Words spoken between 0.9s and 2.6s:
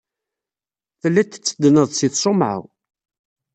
Telliḍ tetteddneḍ-d seg tṣumɛa.